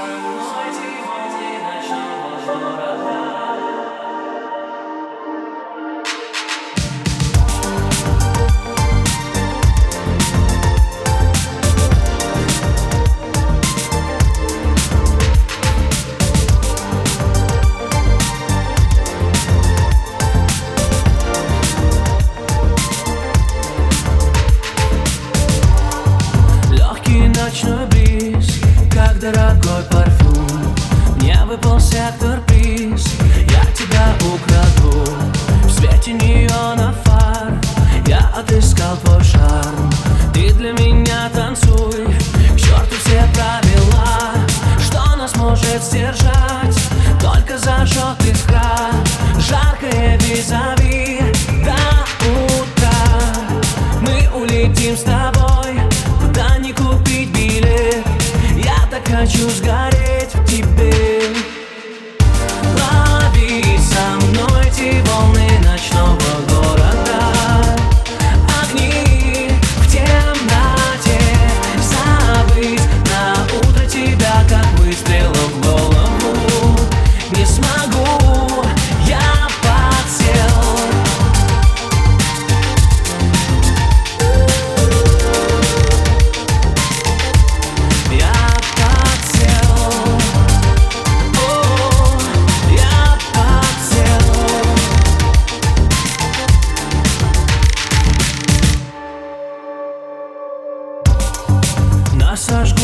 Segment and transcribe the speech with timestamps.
[0.00, 2.87] 我的寂寞，寂寞的沙。
[45.78, 46.78] Может сдержать
[47.20, 48.90] Только зажжет искра
[49.38, 51.07] Жаркое визави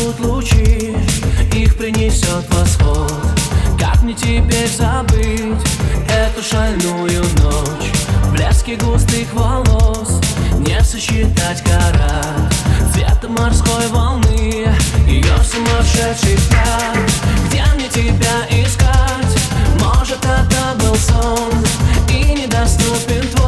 [0.05, 0.95] Нас сожгут лучи,
[1.53, 3.11] их принесет восход.
[3.79, 5.61] Как мне теперь забыть
[6.09, 7.91] эту шальную ночь?
[8.31, 10.21] Блески густых волос,
[10.59, 12.21] не сосчитать кора
[12.93, 14.67] Цвета морской волны,
[15.07, 16.97] ее сумасшедший взгляд
[17.47, 19.39] Где мне тебя искать?
[19.79, 21.51] Может это был сон
[22.09, 23.44] И недоступен твой